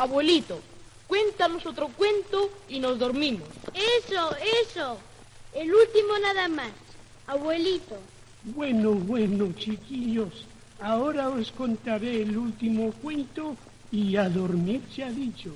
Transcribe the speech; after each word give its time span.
Abuelito, 0.00 0.58
cuéntanos 1.06 1.66
otro 1.66 1.88
cuento 1.88 2.50
y 2.70 2.78
nos 2.78 2.98
dormimos. 2.98 3.46
Eso, 3.74 4.34
eso. 4.62 4.96
El 5.54 5.74
último 5.74 6.18
nada 6.22 6.48
más. 6.48 6.70
Abuelito. 7.26 7.98
Bueno, 8.44 8.92
bueno, 8.92 9.52
chiquillos. 9.58 10.46
Ahora 10.80 11.28
os 11.28 11.52
contaré 11.52 12.22
el 12.22 12.38
último 12.38 12.92
cuento 13.02 13.58
y 13.92 14.16
a 14.16 14.30
dormir 14.30 14.80
se 14.90 15.04
ha 15.04 15.10
dicho. 15.10 15.52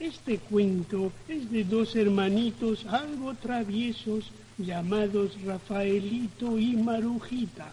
Este 0.00 0.38
cuento 0.38 1.12
es 1.28 1.48
de 1.52 1.62
dos 1.62 1.94
hermanitos 1.94 2.86
algo 2.86 3.34
traviesos 3.34 4.32
llamados 4.58 5.40
Rafaelito 5.44 6.58
y 6.58 6.74
Marujita. 6.74 7.70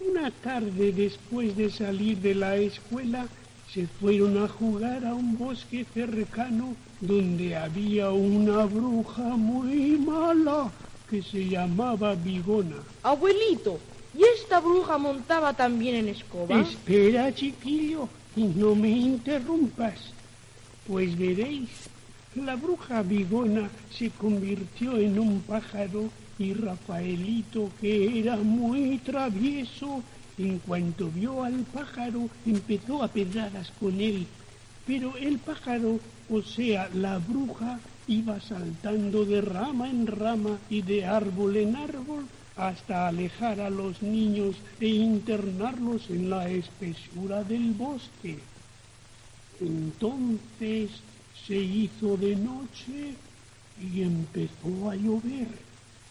Una 0.00 0.30
tarde 0.30 0.90
después 0.92 1.54
de 1.54 1.70
salir 1.70 2.16
de 2.16 2.34
la 2.34 2.56
escuela 2.56 3.28
se 3.74 3.88
fueron 3.88 4.38
a 4.38 4.46
jugar 4.46 5.04
a 5.04 5.14
un 5.14 5.36
bosque 5.36 5.84
cercano 5.92 6.76
donde 7.00 7.56
había 7.56 8.10
una 8.10 8.66
bruja 8.66 9.22
muy 9.36 9.98
mala 9.98 10.70
que 11.10 11.20
se 11.20 11.48
llamaba 11.48 12.14
Bigona. 12.14 12.76
Abuelito, 13.02 13.80
¿y 14.16 14.22
esta 14.38 14.60
bruja 14.60 14.96
montaba 14.96 15.52
también 15.54 15.96
en 15.96 16.08
escoba? 16.08 16.60
Espera, 16.60 17.34
chiquillo, 17.34 18.08
y 18.36 18.44
no 18.44 18.76
me 18.76 18.90
interrumpas. 18.90 20.12
Pues 20.86 21.18
veréis, 21.18 21.68
la 22.36 22.54
bruja 22.54 23.02
Bigona 23.02 23.68
se 23.90 24.08
convirtió 24.10 24.96
en 24.98 25.18
un 25.18 25.40
pájaro 25.40 26.10
y 26.38 26.54
Rafaelito, 26.54 27.70
que 27.80 28.20
era 28.20 28.36
muy 28.36 28.98
travieso, 28.98 30.00
en 30.38 30.58
cuanto 30.58 31.10
vio 31.10 31.44
al 31.44 31.60
pájaro 31.64 32.28
empezó 32.46 33.02
a 33.02 33.08
pedradas 33.08 33.70
con 33.80 34.00
él. 34.00 34.26
Pero 34.86 35.16
el 35.16 35.38
pájaro, 35.38 35.98
o 36.30 36.42
sea, 36.42 36.90
la 36.94 37.18
bruja, 37.18 37.78
iba 38.06 38.40
saltando 38.40 39.24
de 39.24 39.40
rama 39.40 39.88
en 39.88 40.06
rama 40.06 40.58
y 40.68 40.82
de 40.82 41.06
árbol 41.06 41.56
en 41.56 41.76
árbol 41.76 42.26
hasta 42.56 43.08
alejar 43.08 43.60
a 43.60 43.70
los 43.70 44.02
niños 44.02 44.56
e 44.80 44.88
internarlos 44.88 46.08
en 46.10 46.30
la 46.30 46.48
espesura 46.48 47.42
del 47.42 47.72
bosque. 47.72 48.38
Entonces 49.60 50.90
se 51.46 51.56
hizo 51.56 52.16
de 52.16 52.36
noche 52.36 53.14
y 53.80 54.02
empezó 54.02 54.90
a 54.90 54.96
llover. 54.96 55.48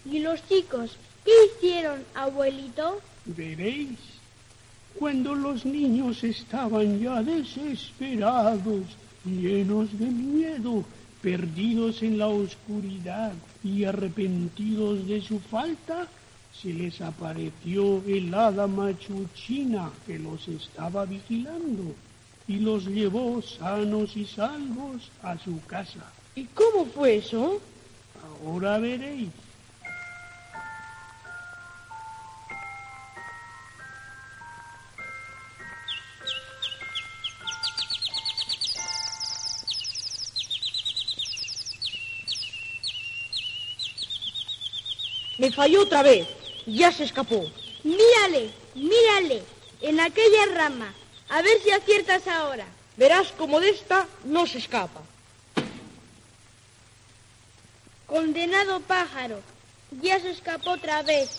¿Y 0.05 0.19
los 0.19 0.45
chicos 0.47 0.97
qué 1.23 1.31
hicieron, 1.45 2.03
abuelito? 2.13 2.99
Veréis, 3.25 3.97
cuando 4.99 5.35
los 5.35 5.65
niños 5.65 6.23
estaban 6.23 6.99
ya 6.99 7.21
desesperados, 7.21 8.85
llenos 9.25 9.97
de 9.97 10.05
miedo, 10.05 10.83
perdidos 11.21 12.03
en 12.03 12.17
la 12.17 12.27
oscuridad 12.27 13.33
y 13.63 13.85
arrepentidos 13.85 15.07
de 15.07 15.21
su 15.21 15.39
falta, 15.39 16.07
se 16.61 16.73
les 16.73 17.01
apareció 17.01 18.03
el 18.05 18.33
hada 18.33 18.67
machuchina 18.67 19.89
que 20.05 20.19
los 20.19 20.47
estaba 20.47 21.05
vigilando 21.05 21.95
y 22.47 22.57
los 22.59 22.85
llevó 22.85 23.41
sanos 23.41 24.15
y 24.15 24.25
salvos 24.25 25.09
a 25.23 25.37
su 25.39 25.59
casa. 25.65 26.11
¿Y 26.35 26.45
cómo 26.45 26.85
fue 26.85 27.17
eso? 27.17 27.59
Ahora 28.45 28.77
veréis. 28.77 29.29
Me 45.37 45.51
falló 45.51 45.81
otra 45.81 46.03
vez. 46.03 46.27
Ya 46.65 46.91
se 46.91 47.03
escapó. 47.03 47.49
Mírale, 47.83 48.51
mírale, 48.75 49.43
en 49.81 49.99
aquella 49.99 50.45
rama. 50.53 50.93
A 51.29 51.41
ver 51.41 51.61
si 51.61 51.71
aciertas 51.71 52.27
ahora. 52.27 52.65
Verás 52.95 53.31
como 53.37 53.59
de 53.59 53.69
esta 53.69 54.07
no 54.23 54.45
se 54.45 54.59
escapa. 54.59 55.01
Condenado 58.05 58.79
pájaro, 58.81 59.41
ya 60.01 60.19
se 60.19 60.29
escapó 60.29 60.71
otra 60.71 61.01
vez. 61.01 61.29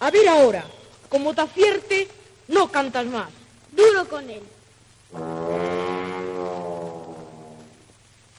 A 0.00 0.10
ver 0.10 0.28
ahora, 0.28 0.66
como 1.08 1.34
te 1.34 1.40
acierte, 1.40 2.08
no 2.46 2.70
cantas 2.70 3.06
más. 3.06 3.30
Duro 3.72 4.08
con 4.08 4.28
él. 4.28 4.42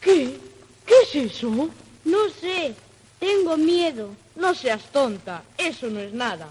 ¿Qué? 0.10 0.40
¿Qué 0.88 0.96
es 1.04 1.34
eso? 1.36 1.70
No 2.04 2.30
sé, 2.42 2.74
tengo 3.20 3.56
miedo. 3.58 4.10
No 4.36 4.56
seas 4.56 4.82
tonta, 4.92 5.44
eso 5.56 5.88
no 5.88 6.00
es 6.00 6.14
nada. 6.14 6.50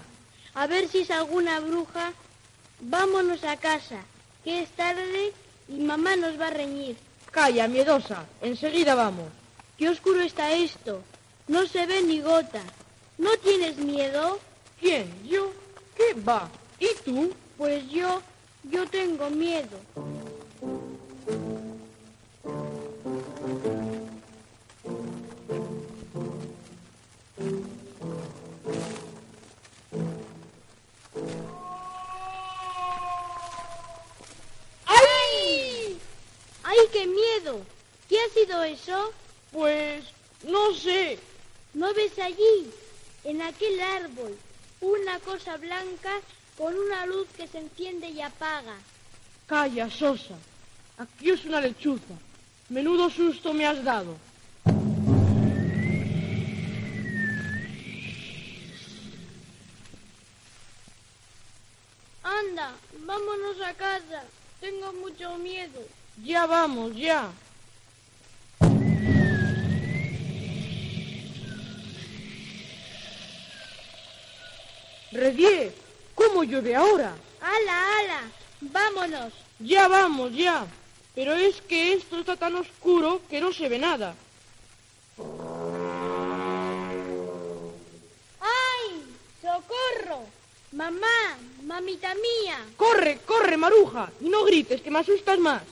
A 0.53 0.65
ver 0.65 0.87
si 0.87 0.99
es 0.99 1.11
alguna 1.11 1.59
bruja. 1.59 2.13
Vámonos 2.79 3.43
a 3.43 3.57
casa, 3.57 4.01
que 4.45 4.61
es 4.61 4.69
tarde 4.69 5.33
y 5.67 5.81
mamá 5.81 6.15
nos 6.15 6.39
va 6.39 6.47
a 6.47 6.51
reñir. 6.51 6.95
Calla, 7.31 7.67
miedosa, 7.67 8.23
enseguida 8.41 8.95
vamos. 8.95 9.27
Qué 9.77 9.89
oscuro 9.89 10.21
está 10.21 10.53
esto. 10.53 11.03
No 11.49 11.67
se 11.67 11.85
ve 11.85 12.01
ni 12.01 12.21
gota. 12.21 12.63
¿No 13.17 13.31
tienes 13.39 13.75
miedo? 13.75 14.39
¿Quién? 14.79 15.11
¿Yo? 15.27 15.51
¿Qué 15.97 16.13
va? 16.21 16.47
¿Y 16.79 16.87
tú? 17.03 17.33
Pues 17.57 17.85
yo, 17.89 18.21
yo 18.63 18.87
tengo 18.87 19.29
miedo. 19.29 19.77
Miedo! 37.49 37.65
¿Qué 38.07 38.17
ha 38.19 38.29
sido 38.33 38.63
eso? 38.63 39.13
Pues 39.51 40.03
no 40.43 40.73
sé. 40.73 41.19
¿No 41.73 41.93
ves 41.93 42.17
allí, 42.17 42.71
en 43.23 43.41
aquel 43.41 43.79
árbol, 43.79 44.35
una 44.81 45.19
cosa 45.19 45.57
blanca 45.57 46.19
con 46.57 46.75
una 46.75 47.05
luz 47.05 47.27
que 47.37 47.47
se 47.47 47.59
enciende 47.59 48.09
y 48.09 48.21
apaga? 48.21 48.75
Calla, 49.45 49.89
Sosa. 49.89 50.35
Aquí 50.97 51.29
es 51.29 51.45
una 51.45 51.61
lechuza. 51.61 52.15
Menudo 52.69 53.09
susto 53.09 53.53
me 53.53 53.65
has 53.65 53.83
dado. 53.83 54.17
Anda, 62.23 62.73
vámonos 63.05 63.61
a 63.61 63.73
casa. 63.75 64.23
Tengo 64.59 64.91
mucho 64.93 65.37
miedo. 65.37 65.98
Ya 66.23 66.45
vamos, 66.45 66.95
ya. 66.95 67.29
Redié, 75.11 75.73
¿cómo 76.13 76.43
llueve 76.43 76.75
ahora? 76.75 77.15
¡Hala, 77.41 77.97
hala! 77.97 78.21
¡Vámonos! 78.61 79.33
Ya 79.59 79.87
vamos, 79.87 80.33
ya. 80.33 80.67
Pero 81.15 81.33
es 81.33 81.61
que 81.61 81.93
esto 81.93 82.19
está 82.19 82.35
tan 82.35 82.55
oscuro 82.55 83.21
que 83.29 83.41
no 83.41 83.51
se 83.51 83.67
ve 83.69 83.79
nada. 83.79 84.13
¡Ay! 88.39 89.03
¡Socorro! 89.41 90.25
Mamá, 90.73 91.37
mamita 91.63 92.13
mía. 92.13 92.59
Corre, 92.77 93.19
corre, 93.25 93.57
maruja, 93.57 94.11
y 94.21 94.29
no 94.29 94.43
grites, 94.43 94.81
que 94.81 94.91
me 94.91 94.99
asustas 94.99 95.39
más. 95.39 95.63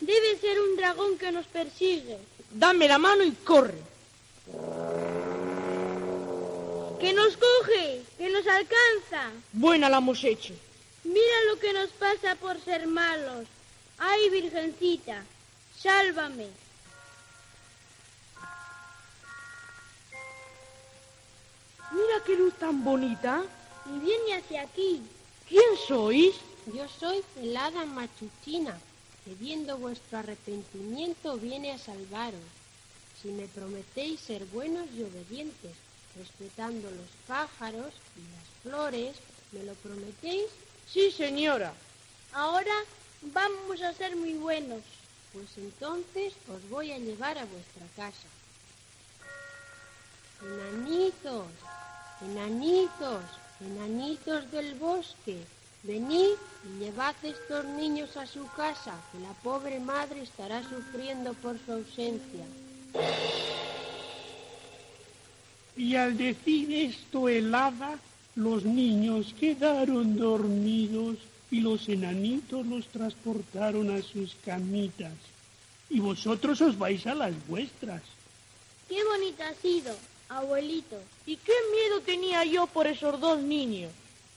Debe 0.00 0.38
ser 0.38 0.60
un 0.60 0.76
dragón 0.76 1.18
que 1.18 1.32
nos 1.32 1.46
persigue. 1.46 2.18
Dame 2.50 2.88
la 2.88 2.98
mano 2.98 3.24
y 3.24 3.32
corre. 3.32 3.78
¡Que 7.00 7.12
nos 7.12 7.36
coge! 7.36 8.02
¡Que 8.16 8.30
nos 8.30 8.46
alcanza! 8.46 9.30
Buena 9.52 9.88
la 9.88 9.98
hemos 9.98 10.22
hecho. 10.24 10.54
Mira 11.04 11.44
lo 11.50 11.58
que 11.58 11.72
nos 11.72 11.90
pasa 11.90 12.34
por 12.36 12.58
ser 12.60 12.86
malos. 12.86 13.46
¡Ay, 13.98 14.30
Virgencita! 14.30 15.24
¡Sálvame! 15.78 16.48
Mira 21.92 22.22
qué 22.24 22.36
luz 22.36 22.54
tan 22.54 22.82
bonita. 22.82 23.42
Y 23.86 23.98
viene 23.98 24.36
hacia 24.36 24.62
aquí. 24.62 25.02
¿Quién 25.48 25.76
sois? 25.86 26.34
Yo 26.72 26.86
soy 26.88 27.22
el 27.36 27.56
hada 27.56 27.84
machuchina. 27.84 28.78
Que 29.24 29.34
viendo 29.34 29.78
vuestro 29.78 30.18
arrepentimiento 30.18 31.36
viene 31.38 31.72
a 31.72 31.78
salvaros. 31.78 32.40
Si 33.20 33.28
me 33.28 33.46
prometéis 33.48 34.20
ser 34.20 34.44
buenos 34.46 34.86
y 34.94 35.02
obedientes, 35.02 35.72
respetando 36.16 36.90
los 36.90 37.08
pájaros 37.26 37.92
y 38.16 38.20
las 38.34 38.46
flores, 38.62 39.16
¿me 39.52 39.62
lo 39.62 39.74
prometéis? 39.74 40.46
Sí, 40.90 41.10
señora. 41.10 41.72
Ahora 42.32 42.74
vamos 43.32 43.80
a 43.80 43.94
ser 43.94 44.14
muy 44.16 44.34
buenos. 44.34 44.82
Pues 45.32 45.46
entonces 45.56 46.32
os 46.48 46.68
voy 46.68 46.92
a 46.92 46.98
llevar 46.98 47.38
a 47.38 47.44
vuestra 47.46 47.86
casa. 47.96 48.28
Enanitos, 50.42 51.46
enanitos, 52.20 53.24
enanitos 53.60 54.50
del 54.52 54.74
bosque, 54.74 55.44
venid 55.84 56.36
y 56.64 56.84
llevad 56.84 57.14
estos 57.22 57.64
niños 57.66 58.16
a 58.16 58.26
su 58.26 58.46
casa, 58.56 58.94
que 59.12 59.20
la 59.20 59.32
pobre 59.42 59.78
madre 59.80 60.22
estará 60.22 60.62
sufriendo 60.62 61.34
por 61.34 61.58
su 61.64 61.72
ausencia. 61.72 62.44
Y 65.76 65.94
al 65.96 66.16
decir 66.16 66.72
esto 66.72 67.28
el 67.28 67.54
hada, 67.54 67.98
los 68.34 68.64
niños 68.64 69.34
quedaron 69.38 70.16
dormidos 70.16 71.16
y 71.50 71.60
los 71.60 71.88
enanitos 71.88 72.66
los 72.66 72.86
transportaron 72.88 73.90
a 73.90 74.02
sus 74.02 74.34
camitas. 74.44 75.12
Y 75.90 76.00
vosotros 76.00 76.60
os 76.60 76.78
vais 76.78 77.06
a 77.06 77.14
las 77.14 77.34
vuestras. 77.46 78.02
Qué 78.88 79.04
bonita 79.04 79.48
ha 79.48 79.54
sido, 79.54 79.94
abuelito. 80.28 80.98
¿Y 81.26 81.36
qué 81.36 81.52
miedo 81.72 82.00
tenía 82.00 82.44
yo 82.44 82.66
por 82.66 82.86
esos 82.86 83.20
dos 83.20 83.40
niños? 83.40 83.92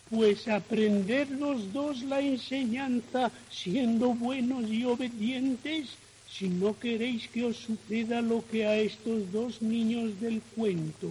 Pues 0.09 0.47
aprender 0.47 1.29
los 1.31 1.73
dos 1.73 2.01
la 2.03 2.21
enseñanza 2.21 3.31
siendo 3.51 4.13
buenos 4.13 4.69
y 4.69 4.85
obedientes 4.85 5.89
si 6.29 6.47
no 6.47 6.77
queréis 6.79 7.27
que 7.27 7.45
os 7.45 7.57
suceda 7.57 8.21
lo 8.21 8.45
que 8.47 8.65
a 8.65 8.77
estos 8.77 9.31
dos 9.31 9.61
niños 9.61 10.19
del 10.19 10.41
cuento. 10.55 11.09